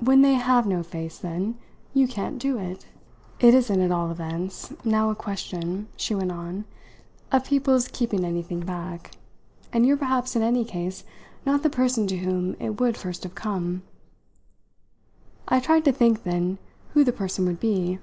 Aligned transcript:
"When 0.00 0.22
they 0.22 0.36
have 0.36 0.66
no 0.66 0.82
face, 0.82 1.18
then, 1.18 1.58
you 1.92 2.08
can't 2.08 2.38
do 2.38 2.56
it! 2.56 2.86
It 3.40 3.52
isn't 3.52 3.78
at 3.78 3.90
all 3.92 4.10
events 4.10 4.72
now 4.86 5.10
a 5.10 5.14
question," 5.14 5.88
she 5.98 6.14
went 6.14 6.32
on, 6.32 6.64
"of 7.30 7.44
people's 7.44 7.86
keeping 7.88 8.24
anything 8.24 8.60
back, 8.60 9.10
and 9.70 9.84
you're 9.84 9.98
perhaps 9.98 10.34
in 10.34 10.40
any 10.40 10.64
case 10.64 11.04
not 11.44 11.62
the 11.62 11.68
person 11.68 12.06
to 12.06 12.16
whom 12.16 12.54
it 12.54 12.80
would 12.80 12.96
first 12.96 13.22
have 13.24 13.34
come." 13.34 13.82
I 15.46 15.60
tried 15.60 15.84
to 15.84 15.92
think 15.92 16.22
then 16.22 16.56
who 16.94 17.04
the 17.04 17.12
person 17.12 17.44
would 17.44 17.60
be. 17.60 17.98